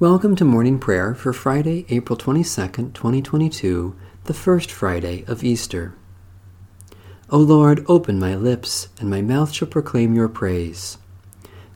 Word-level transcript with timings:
Welcome 0.00 0.36
to 0.36 0.44
morning 0.44 0.78
prayer 0.78 1.12
for 1.12 1.32
Friday, 1.32 1.84
April 1.88 2.16
22nd, 2.16 2.94
2022, 2.94 3.96
the 4.26 4.32
first 4.32 4.70
Friday 4.70 5.24
of 5.26 5.42
Easter. 5.42 5.92
O 7.30 7.38
Lord, 7.38 7.84
open 7.88 8.16
my 8.16 8.36
lips, 8.36 8.90
and 9.00 9.10
my 9.10 9.22
mouth 9.22 9.50
shall 9.50 9.66
proclaim 9.66 10.14
your 10.14 10.28
praise. 10.28 10.98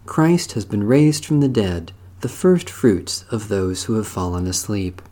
Christ 0.07 0.53
has 0.53 0.64
been 0.64 0.85
raised 0.85 1.25
from 1.25 1.40
the 1.40 1.48
dead, 1.48 1.90
the 2.21 2.29
first 2.29 2.71
fruits 2.71 3.25
of 3.32 3.48
those 3.48 3.86
who 3.86 3.95
have 3.95 4.07
fallen 4.07 4.46
asleep. 4.46 5.02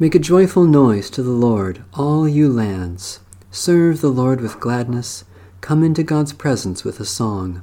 Make 0.00 0.16
a 0.16 0.18
joyful 0.18 0.64
noise 0.64 1.10
to 1.10 1.22
the 1.22 1.30
Lord, 1.30 1.84
all 1.94 2.26
you 2.26 2.48
lands. 2.48 3.20
Serve 3.52 4.00
the 4.00 4.08
Lord 4.08 4.40
with 4.40 4.58
gladness. 4.58 5.22
Come 5.60 5.84
into 5.84 6.02
God's 6.02 6.32
presence 6.32 6.82
with 6.82 6.98
a 6.98 7.04
song. 7.04 7.62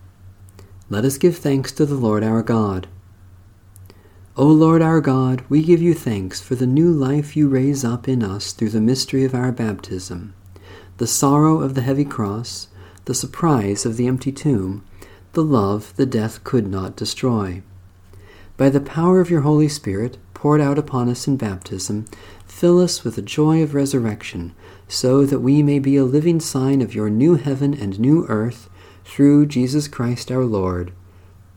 Let 0.91 1.05
us 1.05 1.17
give 1.17 1.37
thanks 1.37 1.71
to 1.71 1.85
the 1.85 1.95
Lord 1.95 2.21
our 2.21 2.43
God. 2.43 2.87
O 4.35 4.45
Lord 4.45 4.81
our 4.81 4.99
God, 4.99 5.41
we 5.47 5.63
give 5.63 5.81
you 5.81 5.93
thanks 5.93 6.41
for 6.41 6.55
the 6.55 6.67
new 6.67 6.91
life 6.91 7.33
you 7.33 7.47
raise 7.47 7.85
up 7.85 8.09
in 8.09 8.21
us 8.21 8.51
through 8.51 8.71
the 8.71 8.81
mystery 8.81 9.23
of 9.23 9.33
our 9.33 9.53
baptism, 9.53 10.33
the 10.97 11.07
sorrow 11.07 11.61
of 11.61 11.75
the 11.75 11.81
heavy 11.81 12.03
cross, 12.03 12.67
the 13.05 13.13
surprise 13.15 13.85
of 13.85 13.95
the 13.95 14.05
empty 14.05 14.33
tomb, 14.33 14.83
the 15.31 15.45
love 15.45 15.95
the 15.95 16.05
death 16.05 16.43
could 16.43 16.67
not 16.67 16.97
destroy. 16.97 17.63
By 18.57 18.67
the 18.67 18.81
power 18.81 19.21
of 19.21 19.29
your 19.29 19.41
Holy 19.41 19.69
Spirit, 19.69 20.17
poured 20.33 20.59
out 20.59 20.77
upon 20.77 21.07
us 21.07 21.25
in 21.25 21.37
baptism, 21.37 22.03
fill 22.45 22.81
us 22.81 23.05
with 23.05 23.15
the 23.15 23.21
joy 23.21 23.63
of 23.63 23.73
resurrection, 23.73 24.53
so 24.89 25.25
that 25.25 25.39
we 25.39 25.63
may 25.63 25.79
be 25.79 25.95
a 25.95 26.03
living 26.03 26.41
sign 26.41 26.81
of 26.81 26.93
your 26.93 27.09
new 27.09 27.35
heaven 27.35 27.73
and 27.73 27.97
new 27.97 28.25
earth 28.27 28.67
through 29.03 29.45
Jesus 29.47 29.87
Christ 29.87 30.31
our 30.31 30.45
Lord. 30.45 30.91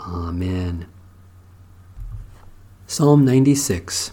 Amen. 0.01 0.87
Psalm 2.87 3.25
96 3.25 4.13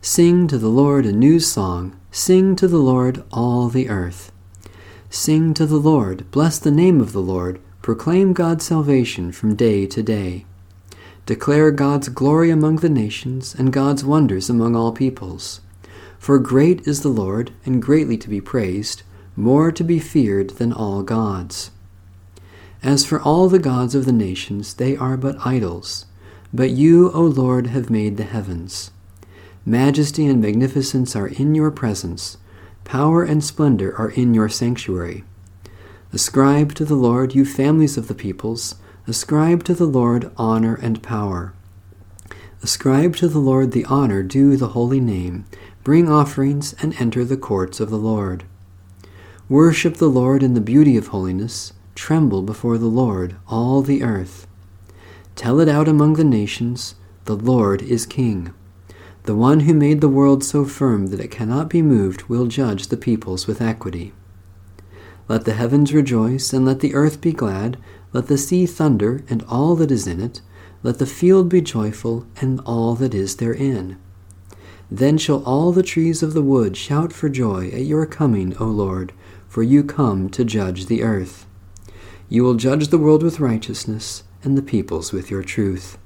Sing 0.00 0.46
to 0.48 0.58
the 0.58 0.68
Lord 0.68 1.06
a 1.06 1.12
new 1.12 1.38
song. 1.38 1.98
Sing 2.10 2.56
to 2.56 2.66
the 2.66 2.78
Lord 2.78 3.22
all 3.32 3.68
the 3.68 3.88
earth. 3.88 4.32
Sing 5.10 5.54
to 5.54 5.66
the 5.66 5.76
Lord. 5.76 6.30
Bless 6.30 6.58
the 6.58 6.70
name 6.70 7.00
of 7.00 7.12
the 7.12 7.20
Lord. 7.20 7.60
Proclaim 7.82 8.32
God's 8.32 8.64
salvation 8.64 9.32
from 9.32 9.54
day 9.54 9.86
to 9.86 10.02
day. 10.02 10.46
Declare 11.26 11.70
God's 11.72 12.08
glory 12.08 12.50
among 12.50 12.76
the 12.76 12.88
nations 12.88 13.54
and 13.54 13.72
God's 13.72 14.04
wonders 14.04 14.50
among 14.50 14.74
all 14.74 14.92
peoples. 14.92 15.60
For 16.18 16.38
great 16.38 16.86
is 16.86 17.02
the 17.02 17.08
Lord, 17.08 17.52
and 17.64 17.82
greatly 17.82 18.16
to 18.18 18.28
be 18.28 18.40
praised, 18.40 19.02
more 19.34 19.72
to 19.72 19.82
be 19.84 19.98
feared 19.98 20.50
than 20.50 20.72
all 20.72 21.02
gods. 21.02 21.70
As 22.82 23.04
for 23.04 23.20
all 23.20 23.48
the 23.48 23.58
gods 23.58 23.94
of 23.94 24.04
the 24.04 24.12
nations, 24.12 24.74
they 24.74 24.96
are 24.96 25.16
but 25.16 25.46
idols. 25.46 26.06
But 26.52 26.70
you, 26.70 27.10
O 27.12 27.22
Lord, 27.22 27.68
have 27.68 27.90
made 27.90 28.16
the 28.16 28.24
heavens. 28.24 28.90
Majesty 29.64 30.26
and 30.26 30.42
magnificence 30.42 31.14
are 31.14 31.28
in 31.28 31.54
your 31.54 31.70
presence. 31.70 32.38
Power 32.84 33.22
and 33.22 33.44
splendor 33.44 33.96
are 33.96 34.10
in 34.10 34.34
your 34.34 34.48
sanctuary. 34.48 35.24
Ascribe 36.12 36.74
to 36.74 36.84
the 36.84 36.96
Lord, 36.96 37.34
you 37.34 37.44
families 37.44 37.96
of 37.96 38.08
the 38.08 38.14
peoples. 38.14 38.74
Ascribe 39.06 39.64
to 39.64 39.74
the 39.74 39.86
Lord 39.86 40.30
honor 40.36 40.74
and 40.74 41.02
power. 41.02 41.54
Ascribe 42.62 43.16
to 43.16 43.28
the 43.28 43.38
Lord 43.38 43.72
the 43.72 43.84
honor 43.84 44.22
due 44.22 44.56
the 44.56 44.68
holy 44.68 45.00
name. 45.00 45.44
Bring 45.84 46.10
offerings 46.10 46.74
and 46.82 46.94
enter 47.00 47.24
the 47.24 47.36
courts 47.36 47.80
of 47.80 47.90
the 47.90 47.96
Lord. 47.96 48.44
Worship 49.48 49.96
the 49.96 50.10
Lord 50.10 50.42
in 50.42 50.54
the 50.54 50.60
beauty 50.60 50.96
of 50.96 51.08
holiness. 51.08 51.72
Tremble 51.94 52.42
before 52.42 52.78
the 52.78 52.86
Lord, 52.86 53.36
all 53.48 53.82
the 53.82 54.02
earth. 54.02 54.46
Tell 55.36 55.60
it 55.60 55.68
out 55.68 55.88
among 55.88 56.14
the 56.14 56.24
nations 56.24 56.94
the 57.24 57.36
Lord 57.36 57.82
is 57.82 58.06
King. 58.06 58.52
The 59.24 59.36
one 59.36 59.60
who 59.60 59.74
made 59.74 60.00
the 60.00 60.08
world 60.08 60.42
so 60.42 60.64
firm 60.64 61.08
that 61.08 61.20
it 61.20 61.30
cannot 61.30 61.68
be 61.68 61.82
moved 61.82 62.24
will 62.24 62.46
judge 62.46 62.88
the 62.88 62.96
peoples 62.96 63.46
with 63.46 63.62
equity. 63.62 64.12
Let 65.28 65.44
the 65.44 65.52
heavens 65.52 65.94
rejoice, 65.94 66.52
and 66.52 66.64
let 66.66 66.80
the 66.80 66.94
earth 66.94 67.20
be 67.20 67.32
glad. 67.32 67.78
Let 68.12 68.26
the 68.26 68.36
sea 68.36 68.66
thunder, 68.66 69.22
and 69.30 69.44
all 69.44 69.76
that 69.76 69.92
is 69.92 70.06
in 70.06 70.20
it. 70.20 70.40
Let 70.82 70.98
the 70.98 71.06
field 71.06 71.48
be 71.48 71.60
joyful, 71.60 72.26
and 72.40 72.60
all 72.66 72.96
that 72.96 73.14
is 73.14 73.36
therein. 73.36 73.96
Then 74.90 75.16
shall 75.16 75.42
all 75.44 75.72
the 75.72 75.84
trees 75.84 76.22
of 76.22 76.34
the 76.34 76.42
wood 76.42 76.76
shout 76.76 77.12
for 77.12 77.28
joy 77.28 77.68
at 77.68 77.86
your 77.86 78.04
coming, 78.04 78.56
O 78.58 78.66
Lord, 78.66 79.12
for 79.48 79.62
you 79.62 79.84
come 79.84 80.28
to 80.30 80.44
judge 80.44 80.86
the 80.86 81.02
earth. 81.02 81.46
You 82.32 82.44
will 82.44 82.54
judge 82.54 82.88
the 82.88 82.96
world 82.96 83.22
with 83.22 83.40
righteousness, 83.40 84.24
and 84.42 84.56
the 84.56 84.62
peoples 84.62 85.12
with 85.12 85.30
your 85.30 85.42
truth. 85.42 85.98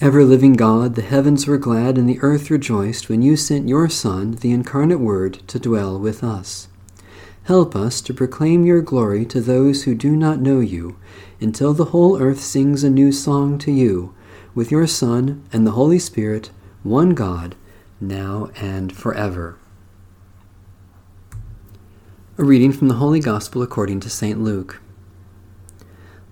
Ever 0.00 0.24
living 0.24 0.54
God, 0.54 0.94
the 0.94 1.02
heavens 1.02 1.46
were 1.46 1.58
glad 1.58 1.98
and 1.98 2.08
the 2.08 2.18
earth 2.22 2.50
rejoiced 2.50 3.10
when 3.10 3.20
you 3.20 3.36
sent 3.36 3.68
your 3.68 3.90
Son, 3.90 4.36
the 4.36 4.52
incarnate 4.52 5.00
Word, 5.00 5.46
to 5.48 5.58
dwell 5.58 5.98
with 5.98 6.24
us. 6.24 6.68
Help 7.44 7.76
us 7.76 8.00
to 8.00 8.14
proclaim 8.14 8.64
your 8.64 8.80
glory 8.80 9.26
to 9.26 9.42
those 9.42 9.84
who 9.84 9.94
do 9.94 10.16
not 10.16 10.40
know 10.40 10.60
you, 10.60 10.96
until 11.38 11.74
the 11.74 11.92
whole 11.92 12.18
earth 12.18 12.40
sings 12.40 12.82
a 12.82 12.88
new 12.88 13.12
song 13.12 13.58
to 13.58 13.70
you, 13.70 14.14
with 14.54 14.70
your 14.70 14.86
Son 14.86 15.44
and 15.52 15.66
the 15.66 15.72
Holy 15.72 15.98
Spirit, 15.98 16.48
one 16.82 17.10
God, 17.10 17.54
now 18.00 18.48
and 18.56 18.96
forever. 18.96 19.58
A 22.38 22.44
reading 22.44 22.70
from 22.70 22.88
the 22.88 22.96
Holy 22.96 23.20
Gospel 23.20 23.62
according 23.62 24.00
to 24.00 24.10
St. 24.10 24.38
Luke. 24.38 24.82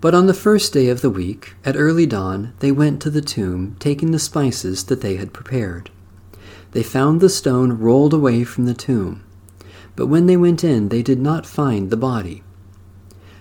But 0.03 0.15
on 0.15 0.27
the 0.27 0.35
first 0.35 0.71
day 0.71 0.91
of 0.91 1.01
the 1.01 1.09
week, 1.09 1.55
at 1.65 1.77
early 1.79 2.05
dawn, 2.05 2.53
they 2.59 2.71
went 2.71 3.01
to 3.01 3.11
the 3.11 3.23
tomb, 3.23 3.77
taking 3.79 4.11
the 4.11 4.19
spices 4.19 4.85
that 4.85 5.01
they 5.01 5.17
had 5.17 5.33
prepared. 5.33 5.91
They 6.73 6.83
found 6.83 7.23
the 7.23 7.31
stone 7.31 7.79
rolled 7.79 8.13
away 8.13 8.45
from 8.45 8.67
the 8.67 8.75
tomb. 8.75 9.25
But 9.97 10.09
when 10.09 10.27
they 10.27 10.37
went 10.37 10.63
in, 10.63 10.91
they 10.91 11.03
did 11.03 11.23
not 11.23 11.47
find 11.47 11.89
the 11.89 11.97
body. 11.97 12.43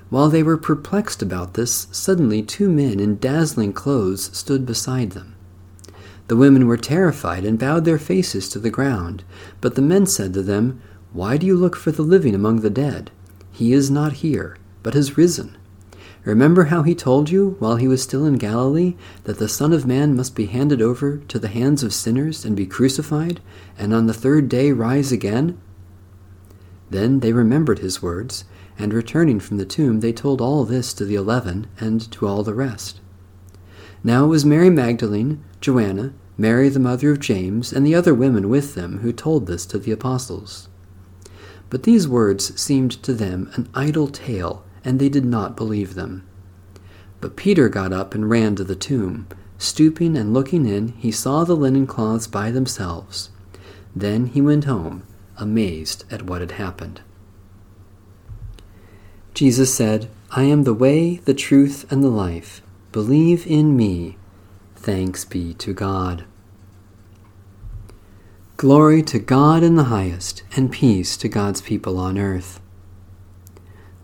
While 0.10 0.30
they 0.30 0.42
were 0.42 0.56
perplexed 0.56 1.22
about 1.22 1.56
this, 1.56 1.88
suddenly 1.92 2.42
two 2.42 2.70
men 2.70 3.02
in 3.02 3.18
dazzling 3.18 3.74
clothes 3.74 4.30
stood 4.32 4.66
beside 4.66 5.10
them. 5.10 5.36
The 6.30 6.38
women 6.38 6.68
were 6.68 6.78
terrified 6.78 7.44
and 7.44 7.60
bowed 7.60 7.84
their 7.84 8.00
faces 8.00 8.48
to 8.50 8.60
the 8.60 8.70
ground. 8.70 9.26
But 9.60 9.76
the 9.76 9.82
men 9.82 10.06
said 10.06 10.34
to 10.36 10.42
them, 10.42 10.82
why 11.14 11.38
do 11.38 11.46
you 11.46 11.56
look 11.56 11.76
for 11.76 11.92
the 11.92 12.02
living 12.02 12.34
among 12.34 12.62
the 12.62 12.70
dead? 12.70 13.12
He 13.52 13.72
is 13.72 13.92
not 13.92 14.14
here, 14.14 14.58
but 14.82 14.96
has 14.96 15.16
risen. 15.16 15.56
Remember 16.26 16.66
how 16.66 16.84
he 16.84 16.96
told 16.96 17.30
you, 17.30 17.56
while 17.60 17.76
he 17.76 17.88
was 17.88 18.02
still 18.02 18.26
in 18.26 18.36
Galilee, 18.36 18.96
that 19.26 19.38
the 19.38 19.48
Son 19.48 19.74
of 19.74 19.86
Man 19.86 20.16
must 20.16 20.36
be 20.36 20.48
handed 20.48 20.82
over 20.82 21.18
to 21.18 21.38
the 21.38 21.50
hands 21.50 21.84
of 21.84 21.94
sinners 21.94 22.46
and 22.46 22.56
be 22.56 22.66
crucified, 22.66 23.42
and 23.78 23.94
on 23.94 24.08
the 24.08 24.14
third 24.14 24.50
day 24.50 24.72
rise 24.72 25.12
again? 25.12 25.60
Then 26.90 27.20
they 27.20 27.34
remembered 27.34 27.80
his 27.80 28.02
words, 28.02 28.46
and 28.80 28.94
returning 28.94 29.40
from 29.40 29.58
the 29.58 29.66
tomb, 29.66 30.00
they 30.00 30.14
told 30.14 30.42
all 30.42 30.64
this 30.64 30.94
to 30.94 31.06
the 31.06 31.16
eleven 31.16 31.68
and 31.80 32.10
to 32.12 32.26
all 32.26 32.42
the 32.42 32.56
rest. 32.56 33.02
Now 34.04 34.26
it 34.26 34.30
was 34.30 34.46
Mary 34.46 34.70
Magdalene, 34.70 35.44
Joanna, 35.62 36.14
Mary 36.38 36.70
the 36.70 36.80
mother 36.80 37.12
of 37.12 37.20
James, 37.20 37.72
and 37.72 37.86
the 37.86 37.96
other 37.96 38.14
women 38.14 38.50
with 38.50 38.74
them 38.74 39.00
who 39.00 39.14
told 39.14 39.46
this 39.46 39.66
to 39.68 39.78
the 39.78 39.92
apostles. 39.92 40.70
But 41.74 41.82
these 41.82 42.08
words 42.08 42.62
seemed 42.62 43.02
to 43.02 43.16
them 43.16 43.50
an 43.56 43.68
idle 43.74 44.08
tale, 44.08 44.64
and 44.86 45.00
they 45.00 45.10
did 45.10 45.26
not 45.26 45.58
believe 45.58 45.96
them. 45.96 46.24
But 47.20 47.36
Peter 47.36 47.68
got 47.68 47.92
up 47.92 48.14
and 48.14 48.30
ran 48.30 48.56
to 48.58 48.64
the 48.64 48.76
tomb. 48.76 49.28
Stooping 49.58 50.16
and 50.16 50.36
looking 50.36 50.68
in, 50.68 50.90
he 50.90 51.12
saw 51.12 51.44
the 51.44 51.56
linen 51.56 51.88
cloths 51.88 52.28
by 52.28 52.52
themselves. 52.52 53.32
Then 53.96 54.28
he 54.28 54.40
went 54.40 54.66
home, 54.66 55.02
amazed 55.36 56.04
at 56.12 56.22
what 56.22 56.42
had 56.42 56.52
happened. 56.52 57.02
Jesus 59.34 59.74
said, 59.74 60.12
I 60.30 60.44
am 60.44 60.66
the 60.66 60.76
way, 60.76 61.22
the 61.26 61.34
truth, 61.34 61.92
and 61.92 62.04
the 62.04 62.10
life. 62.10 62.62
Believe 62.92 63.48
in 63.48 63.76
me. 63.76 64.20
Thanks 64.76 65.26
be 65.26 65.56
to 65.56 65.74
God. 65.74 66.26
Glory 68.64 69.04
to 69.04 69.20
God 69.20 69.62
in 69.62 69.76
the 69.76 69.92
highest, 69.92 70.44
and 70.56 70.72
peace 70.72 71.18
to 71.18 71.28
God's 71.28 71.60
people 71.60 72.00
on 72.00 72.18
earth. 72.18 72.62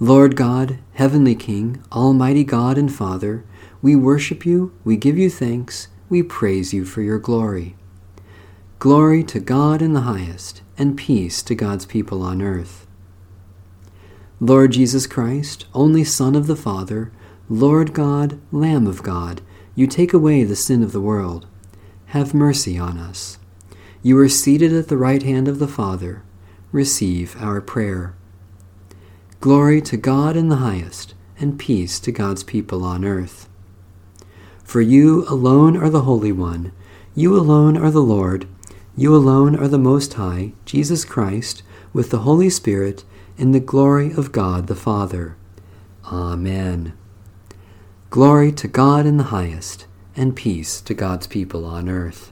Lord 0.02 0.36
God, 0.36 0.80
Heavenly 0.96 1.34
King, 1.34 1.82
Almighty 1.94 2.44
God 2.44 2.78
and 2.78 2.94
Father, 2.94 3.46
we 3.82 3.96
worship 3.96 4.46
you, 4.46 4.74
we 4.84 4.98
give 4.98 5.18
you 5.18 5.30
thanks, 5.30 5.88
we 6.10 6.22
praise 6.22 6.74
you 6.74 6.84
for 6.84 7.02
your 7.02 7.20
glory. 7.20 7.78
Glory 8.80 9.24
to 9.24 9.40
God 9.40 9.82
in 9.82 9.94
the 9.94 10.02
highest, 10.02 10.62
and 10.78 10.98
peace 10.98 11.42
to 11.44 11.56
God's 11.56 11.86
people 11.86 12.22
on 12.22 12.42
earth. 12.42 12.86
Lord 14.42 14.74
Jesus 14.74 15.08
Christ, 15.08 15.68
only 15.74 16.04
Son 16.04 16.36
of 16.36 16.48
the 16.48 16.58
Father, 16.58 17.14
Lord 17.48 17.94
God, 17.94 18.42
Lamb 18.52 18.88
of 18.88 19.04
God, 19.04 19.42
you 19.74 19.88
take 19.88 20.12
away 20.12 20.44
the 20.44 20.58
sin 20.58 20.84
of 20.84 20.92
the 20.92 21.00
world. 21.00 21.48
Have 22.08 22.34
mercy 22.34 22.78
on 22.78 22.98
us. 22.98 23.38
You 24.02 24.18
are 24.20 24.30
seated 24.30 24.72
at 24.72 24.88
the 24.88 24.96
right 24.96 25.22
hand 25.22 25.50
of 25.50 25.60
the 25.60 25.68
Father. 25.68 26.24
Receive 26.72 27.36
our 27.42 27.60
prayer. 27.60 28.16
Glory 29.42 29.82
to 29.82 29.98
God 29.98 30.38
in 30.38 30.48
the 30.48 30.58
highest, 30.58 31.16
and 31.38 31.60
peace 31.60 32.00
to 32.02 32.12
God's 32.12 32.44
people 32.44 32.86
on 32.86 33.04
earth. 33.04 33.50
For 34.64 34.80
you 34.80 35.26
alone 35.28 35.76
are 35.76 35.90
the 35.90 36.04
Holy 36.04 36.32
One, 36.32 36.72
you 37.14 37.36
alone 37.36 37.76
are 37.76 37.92
the 37.92 38.02
Lord, 38.02 38.48
you 38.96 39.14
alone 39.14 39.54
are 39.56 39.68
the 39.68 39.78
Most 39.78 40.14
High, 40.14 40.54
Jesus 40.64 41.04
Christ, 41.04 41.64
with 41.92 42.10
the 42.10 42.20
Holy 42.20 42.50
Spirit, 42.50 43.04
in 43.38 43.52
the 43.52 43.60
glory 43.60 44.14
of 44.14 44.32
God 44.32 44.68
the 44.68 44.76
Father. 44.76 45.36
Amen. 46.06 46.94
Glory 48.10 48.54
to 48.54 48.68
God 48.70 49.06
in 49.06 49.18
the 49.18 49.24
highest, 49.26 49.88
and 50.16 50.36
peace 50.36 50.80
to 50.82 50.94
God's 50.94 51.28
people 51.28 51.66
on 51.66 51.90
earth. 51.90 52.32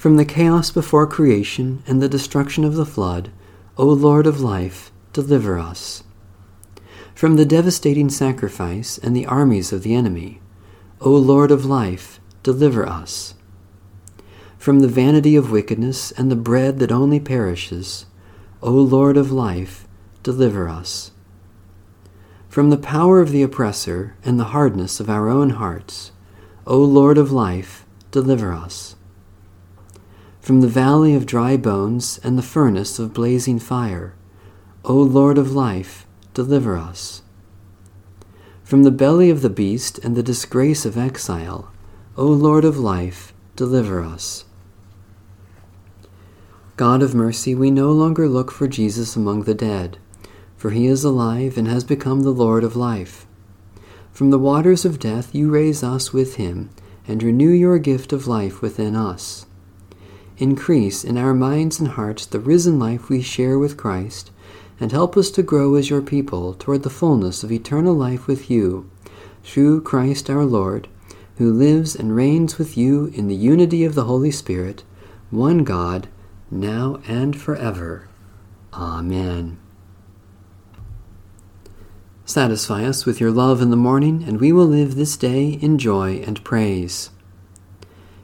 From 0.00 0.16
the 0.16 0.24
chaos 0.24 0.70
before 0.70 1.06
creation 1.06 1.82
and 1.86 2.00
the 2.00 2.08
destruction 2.08 2.64
of 2.64 2.74
the 2.74 2.86
flood, 2.86 3.30
O 3.76 3.84
Lord 3.84 4.26
of 4.26 4.40
life, 4.40 4.90
deliver 5.12 5.58
us. 5.58 6.04
From 7.14 7.36
the 7.36 7.44
devastating 7.44 8.08
sacrifice 8.08 8.96
and 8.96 9.14
the 9.14 9.26
armies 9.26 9.74
of 9.74 9.82
the 9.82 9.94
enemy, 9.94 10.40
O 11.02 11.10
Lord 11.10 11.50
of 11.50 11.66
life, 11.66 12.18
deliver 12.42 12.88
us. 12.88 13.34
From 14.56 14.80
the 14.80 14.88
vanity 14.88 15.36
of 15.36 15.50
wickedness 15.50 16.12
and 16.12 16.30
the 16.30 16.34
bread 16.34 16.78
that 16.78 16.90
only 16.90 17.20
perishes, 17.20 18.06
O 18.62 18.70
Lord 18.70 19.18
of 19.18 19.30
life, 19.30 19.86
deliver 20.22 20.66
us. 20.66 21.10
From 22.48 22.70
the 22.70 22.78
power 22.78 23.20
of 23.20 23.32
the 23.32 23.42
oppressor 23.42 24.16
and 24.24 24.40
the 24.40 24.44
hardness 24.56 24.98
of 24.98 25.10
our 25.10 25.28
own 25.28 25.50
hearts, 25.50 26.12
O 26.66 26.78
Lord 26.78 27.18
of 27.18 27.30
life, 27.32 27.84
deliver 28.10 28.50
us. 28.50 28.96
From 30.40 30.62
the 30.62 30.68
valley 30.68 31.14
of 31.14 31.26
dry 31.26 31.58
bones 31.58 32.18
and 32.24 32.38
the 32.38 32.42
furnace 32.42 32.98
of 32.98 33.12
blazing 33.12 33.58
fire, 33.58 34.14
O 34.84 34.94
Lord 34.94 35.36
of 35.36 35.52
life, 35.52 36.06
deliver 36.32 36.78
us. 36.78 37.22
From 38.64 38.82
the 38.82 38.90
belly 38.90 39.28
of 39.28 39.42
the 39.42 39.50
beast 39.50 39.98
and 39.98 40.16
the 40.16 40.22
disgrace 40.22 40.86
of 40.86 40.96
exile, 40.96 41.70
O 42.16 42.24
Lord 42.26 42.64
of 42.64 42.78
life, 42.78 43.34
deliver 43.54 44.02
us. 44.02 44.46
God 46.76 47.02
of 47.02 47.14
mercy, 47.14 47.54
we 47.54 47.70
no 47.70 47.92
longer 47.92 48.26
look 48.26 48.50
for 48.50 48.66
Jesus 48.66 49.14
among 49.14 49.42
the 49.42 49.54
dead, 49.54 49.98
for 50.56 50.70
he 50.70 50.86
is 50.86 51.04
alive 51.04 51.58
and 51.58 51.68
has 51.68 51.84
become 51.84 52.22
the 52.22 52.30
Lord 52.30 52.64
of 52.64 52.74
life. 52.74 53.26
From 54.10 54.30
the 54.30 54.38
waters 54.38 54.86
of 54.86 54.98
death 54.98 55.34
you 55.34 55.50
raise 55.50 55.82
us 55.82 56.14
with 56.14 56.36
him, 56.36 56.70
and 57.06 57.22
renew 57.22 57.50
your 57.50 57.78
gift 57.78 58.12
of 58.14 58.26
life 58.26 58.62
within 58.62 58.96
us. 58.96 59.44
Increase 60.40 61.04
in 61.04 61.18
our 61.18 61.34
minds 61.34 61.78
and 61.80 61.88
hearts 61.90 62.24
the 62.24 62.40
risen 62.40 62.78
life 62.78 63.10
we 63.10 63.20
share 63.20 63.58
with 63.58 63.76
Christ 63.76 64.30
and 64.80 64.90
help 64.90 65.14
us 65.14 65.30
to 65.32 65.42
grow 65.42 65.74
as 65.74 65.90
your 65.90 66.00
people 66.00 66.54
toward 66.54 66.82
the 66.82 66.88
fullness 66.88 67.44
of 67.44 67.52
eternal 67.52 67.92
life 67.92 68.26
with 68.26 68.50
you, 68.50 68.90
through 69.44 69.82
Christ 69.82 70.30
our 70.30 70.46
Lord, 70.46 70.88
who 71.36 71.52
lives 71.52 71.94
and 71.94 72.16
reigns 72.16 72.56
with 72.56 72.74
you 72.74 73.12
in 73.14 73.28
the 73.28 73.34
unity 73.34 73.84
of 73.84 73.94
the 73.94 74.04
Holy 74.04 74.30
Spirit, 74.30 74.82
one 75.28 75.62
God, 75.62 76.08
now 76.50 77.02
and 77.06 77.38
forever. 77.38 78.08
Amen. 78.72 79.58
Satisfy 82.24 82.86
us 82.86 83.04
with 83.04 83.20
your 83.20 83.30
love 83.30 83.60
in 83.60 83.68
the 83.68 83.76
morning, 83.76 84.24
and 84.26 84.40
we 84.40 84.52
will 84.52 84.64
live 84.64 84.94
this 84.94 85.18
day 85.18 85.50
in 85.60 85.76
joy 85.76 86.22
and 86.26 86.42
praise. 86.44 87.10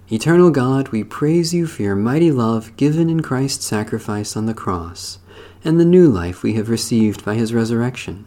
Eternal 0.08 0.52
God, 0.52 0.90
we 0.90 1.02
praise 1.02 1.52
you 1.52 1.66
for 1.66 1.82
your 1.82 1.96
mighty 1.96 2.30
love 2.30 2.76
given 2.76 3.10
in 3.10 3.22
Christ's 3.22 3.64
sacrifice 3.64 4.36
on 4.36 4.46
the 4.46 4.54
cross 4.54 5.18
and 5.64 5.80
the 5.80 5.84
new 5.84 6.06
life 6.08 6.44
we 6.44 6.54
have 6.54 6.68
received 6.68 7.24
by 7.24 7.34
his 7.34 7.52
resurrection. 7.52 8.24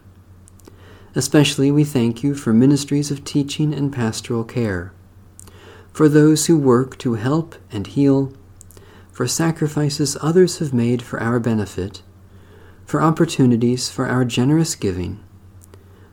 Especially 1.16 1.72
we 1.72 1.86
thank 1.86 2.22
you 2.22 2.36
for 2.36 2.52
ministries 2.52 3.12
of 3.12 3.24
teaching 3.24 3.74
and 3.74 3.94
pastoral 3.94 4.44
care, 4.44 4.92
for 5.94 6.10
those 6.10 6.48
who 6.48 6.58
work 6.58 6.98
to 6.98 7.14
help 7.14 7.56
and 7.72 7.88
heal, 7.88 8.34
for 9.10 9.26
sacrifices 9.26 10.18
others 10.22 10.60
have 10.60 10.74
made 10.74 11.02
for 11.02 11.22
our 11.22 11.40
benefit, 11.40 12.02
for 12.86 13.02
opportunities 13.02 13.90
for 13.90 14.06
our 14.06 14.26
generous 14.26 14.76
giving, 14.76 15.24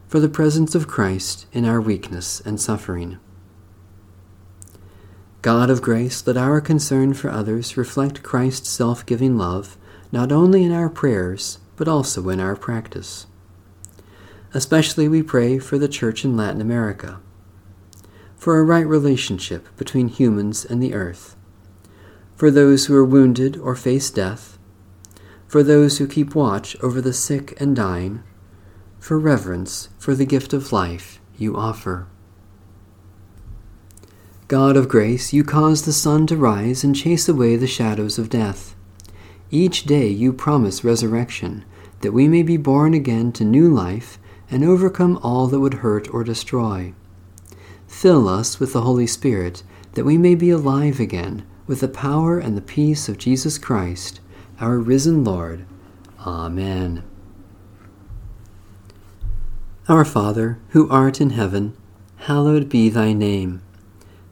for 0.07 0.21
the 0.21 0.29
presence 0.29 0.77
of 0.77 0.87
Christ 0.87 1.47
in 1.53 1.65
our 1.65 1.81
weakness 1.81 2.39
and 2.39 2.61
suffering. 2.61 3.19
God 5.47 5.71
of 5.71 5.81
grace, 5.81 6.27
let 6.27 6.37
our 6.37 6.61
concern 6.61 7.15
for 7.15 7.31
others 7.31 7.77
reflect 7.77 8.25
Christ's 8.25 8.69
self 8.69 9.07
giving 9.07 9.39
love 9.39 9.77
not 10.11 10.33
only 10.33 10.65
in 10.65 10.73
our 10.73 10.91
prayers, 10.91 11.61
but 11.77 11.87
also 11.87 12.29
in 12.31 12.41
our 12.41 12.57
practice. 12.57 13.29
Especially 14.53 15.07
we 15.07 15.23
pray 15.23 15.61
for 15.61 15.79
the 15.79 15.87
Church 15.87 16.25
in 16.25 16.37
Latin 16.37 16.61
America, 16.61 17.21
for 18.37 18.59
a 18.59 18.65
right 18.65 18.85
relationship 18.89 19.69
between 19.77 20.09
humans 20.09 20.65
and 20.65 20.83
the 20.83 20.95
earth, 20.95 21.37
for 22.35 22.51
those 22.51 22.87
who 22.87 22.97
are 22.97 23.05
wounded 23.05 23.57
or 23.57 23.77
face 23.77 24.11
death, 24.11 24.59
for 25.47 25.63
those 25.63 25.99
who 25.99 26.09
keep 26.09 26.35
watch 26.35 26.77
over 26.83 27.01
the 27.01 27.13
sick 27.13 27.55
and 27.61 27.77
dying, 27.77 28.21
for 28.99 29.17
reverence 29.17 29.91
for 29.97 30.17
the 30.17 30.27
gift 30.27 30.53
of 30.53 30.73
life 30.73 31.21
you 31.39 31.57
offer. 31.57 32.09
God 34.49 34.77
of 34.77 34.89
grace, 34.89 35.33
you 35.33 35.43
cause 35.43 35.85
the 35.85 35.93
sun 35.93 36.29
to 36.29 36.37
rise 36.37 36.85
and 36.85 36.95
chase 36.95 37.29
away 37.29 37.57
the 37.57 37.67
shadows 37.67 38.17
of 38.17 38.31
death. 38.31 38.77
Each 39.51 39.85
day 39.85 40.07
you 40.07 40.33
promise 40.33 40.85
resurrection, 40.85 41.65
that 42.03 42.13
we 42.13 42.29
may 42.29 42.45
be 42.45 42.57
born 42.57 42.95
again 42.95 43.33
to 43.33 43.45
new 43.45 43.69
life 43.69 44.19
and 44.49 44.63
overcome 44.63 45.19
all 45.21 45.49
that 45.49 45.59
would 45.59 45.75
hurt 45.75 46.13
or 46.15 46.23
destroy. 46.23 46.95
Fill 47.89 48.29
us 48.29 48.61
with 48.61 48.73
the 48.73 48.83
Holy 48.83 49.07
Spirit, 49.09 49.65
that 49.95 50.05
we 50.05 50.17
may 50.17 50.37
be 50.37 50.51
alive 50.51 51.01
again 51.01 51.45
with 51.67 51.81
the 51.81 51.89
power 51.89 52.39
and 52.39 52.57
the 52.57 52.63
peace 52.63 53.09
of 53.09 53.19
Jesus 53.19 53.59
Christ, 53.59 54.21
our 54.61 54.79
risen 54.79 55.25
Lord. 55.25 55.67
Amen. 56.21 57.03
Our 59.89 60.05
Father, 60.05 60.61
who 60.69 60.89
art 60.89 61.21
in 61.21 61.31
heaven, 61.31 61.77
hallowed 62.19 62.69
be 62.69 62.89
thy 62.89 63.13
name. 63.13 63.63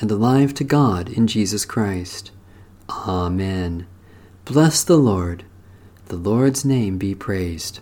and 0.00 0.10
alive 0.10 0.54
to 0.54 0.64
God 0.64 1.08
in 1.08 1.26
Jesus 1.26 1.64
Christ. 1.64 2.30
Amen. 2.88 3.86
Bless 4.44 4.84
the 4.84 4.96
Lord. 4.96 5.44
The 6.06 6.16
Lord's 6.16 6.64
name 6.64 6.98
be 6.98 7.14
praised. 7.14 7.80